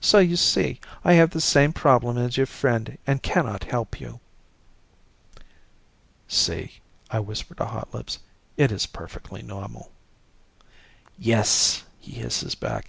"So 0.00 0.18
you 0.18 0.34
see 0.34 0.80
I 1.04 1.12
have 1.12 1.30
the 1.30 1.40
same 1.40 1.72
problem 1.72 2.18
as 2.18 2.36
your 2.36 2.46
friend 2.46 2.98
and 3.06 3.22
cannot 3.22 3.62
help 3.62 4.00
you." 4.00 4.18
"See," 6.26 6.80
I 7.08 7.20
whisper 7.20 7.54
to 7.54 7.66
Hotlips, 7.66 8.18
"it 8.56 8.72
is 8.72 8.84
perfectly 8.86 9.42
normal." 9.42 9.92
"Yes," 11.16 11.84
he 12.00 12.14
hisses 12.14 12.56
back. 12.56 12.84